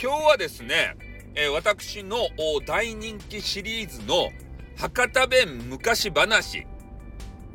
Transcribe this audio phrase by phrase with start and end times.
[0.00, 0.96] 今日はですね、
[1.34, 2.28] えー、私の
[2.68, 4.30] 大人気シリーズの
[4.76, 6.64] 博多弁昔話。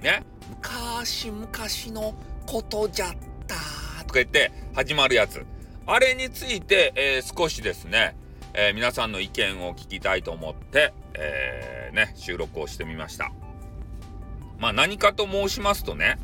[0.00, 0.22] ね？
[0.48, 1.46] 昔々
[1.92, 2.14] の
[2.46, 3.10] ことじゃっ
[3.46, 3.56] た
[4.04, 5.44] とか言って始まるやつ。
[5.84, 8.16] あれについて、えー、少しですね、
[8.54, 13.32] えー、皆さんの意見を聞きたいと思って、えー、ね、収録をしてみました。
[14.58, 16.16] まあ何かと申しますとね、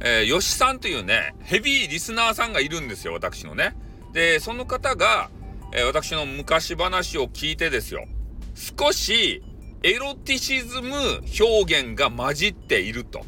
[0.00, 3.76] えー、吉さんというね、ヘビーリスナーさんがいるんですよ、私のね。
[4.14, 5.28] で、その方が、
[5.72, 8.06] えー、私の昔話を聞いてですよ、
[8.54, 9.42] 少し
[9.82, 10.94] エロティシズム
[11.40, 13.24] 表現が混じっていると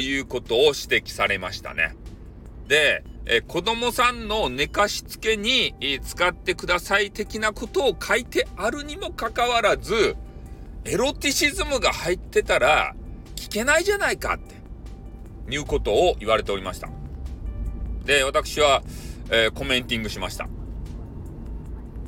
[0.00, 1.96] いうことを指摘されましたね。
[2.68, 10.16] で、えー、子供さんの寝かしつけに、使ってください的なことを書いてあるにもかかわらず、
[10.84, 12.94] エロティシズムが入ってたら
[13.36, 14.54] 聞けないじゃないかって、
[15.52, 16.88] いうことを言われておりました。
[18.04, 18.82] で、私は、
[19.30, 20.48] えー、コメンティングしました。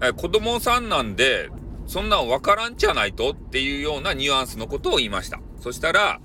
[0.03, 1.51] え、子供さんなんで、
[1.87, 5.41] そんなんわからんじゃないとっていうようなニュアンスのことを言いました。
[5.61, 6.21] そしたら、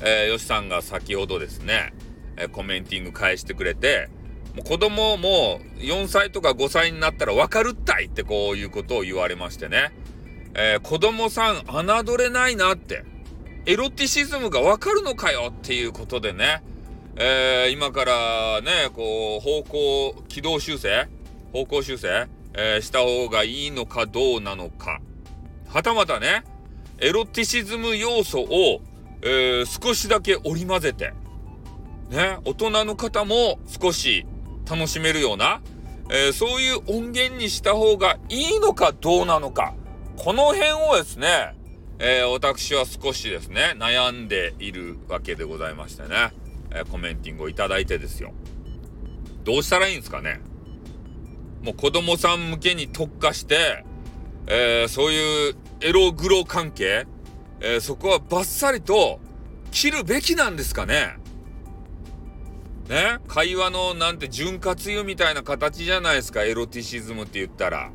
[0.00, 1.94] えー、よしさんが先ほどですね、
[2.36, 4.08] えー、コメンティング返してくれて、
[4.54, 9.92] もう子供も4歳とか5歳になったらわかるったいってこういうことを言われましてね。
[10.54, 13.04] えー、子供さん侮れないなって。
[13.66, 16.62] エロティシズムがわかるのかよっていうことでね。
[17.16, 21.08] えー、今からね、こう、方向、軌道修正
[21.52, 22.28] 方向修正
[22.60, 25.00] えー、した方がいいのかどうなのか。
[25.68, 26.42] はたまたね、
[26.98, 28.80] エロティシズム要素を、
[29.22, 31.14] えー、少しだけ織り交ぜて、
[32.10, 34.26] ね、大人の方も少し
[34.68, 35.60] 楽しめるような、
[36.10, 39.74] えー、そういう音源にした方がいいのかどうなのか。
[40.16, 41.54] この辺をですね、
[42.00, 46.32] えー、私は少しですね、悩んでいるわけでございましてね、
[46.72, 48.32] えー、コメンティングをいただいてですよ。
[49.44, 50.40] どうしたらいいんですかね
[51.62, 53.84] もう子供さん向けに特化して、
[54.46, 57.06] えー、そういうエログロ関係、
[57.60, 59.20] えー、そこはバッサリと
[59.70, 61.16] 切るべきなんですかね
[62.88, 63.18] ね？
[63.28, 67.90] 会話のなんて潤滑油みたいな形じゃないですか、エロティシズムって言ったら。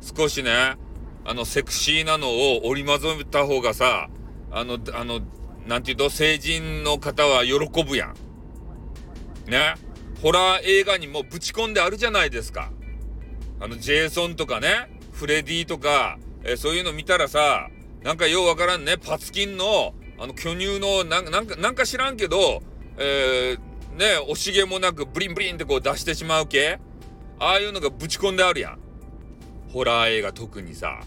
[0.00, 0.76] 少しね、
[1.24, 4.08] あの、セクシーなのを織り交ぜた方がさ、
[4.50, 5.20] あの、あの、
[5.66, 8.14] なんて言うと、成人の方は喜ぶやん。
[9.48, 9.76] ね？
[10.20, 12.72] ホラー映画にもぶち込んであるじゃないですか。
[13.60, 17.68] あの、ジェイソンとかね、フレディとか、えー、そういうの見たらさ、
[18.02, 22.62] なんかようわからんね、パツキンの、あの、巨乳の、なんか、なんか、知らんけど、
[22.96, 26.78] えー、ね、惜しげもなくブリンブリンってこう出してしまう系
[27.40, 28.78] ああいうのがぶち込んであるやん。
[29.72, 31.00] ホラー映画特にさ。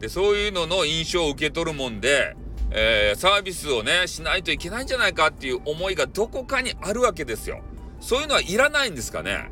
[0.00, 2.36] で、そういうのの印象を受け取るもんで、
[2.70, 7.62] えー、サービスをね、しないといけないんじゃないかっていう思いがどこかにあるわけですよ。
[8.00, 9.50] そういうのはいらないんですかね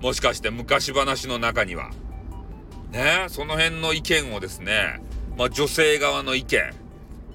[0.00, 1.90] もしかして昔話の中には。
[2.90, 5.00] ねその辺の意見をですね、
[5.36, 6.74] まあ、女性側の意見、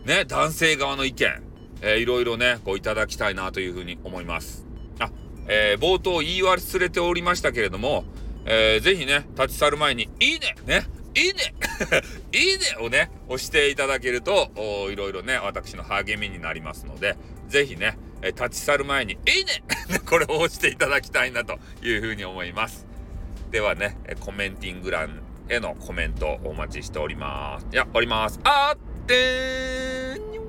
[0.06, 1.44] ね、男性側の意見、
[1.81, 4.66] えー、いろいろね、こういただきたいなというふうに思います。
[5.00, 5.12] あ、
[5.47, 8.06] えー、冒頭言い忘れておりましたけれども、
[8.46, 11.53] えー、ぜひね、立ち去る前に、いいねねいいね。
[12.31, 14.51] いいねをね、押していただけると、
[14.91, 17.16] いろいろね、私の励みになりますので、
[17.47, 19.63] ぜひね、え立ち去る前に、いいね！
[20.09, 22.85] これを押していただきたいなというふうに思います。
[23.51, 27.68] ではね、コメンティング欄へのコメントお待ちしております。
[27.72, 28.40] いや、おります。
[28.44, 30.44] あってーにょ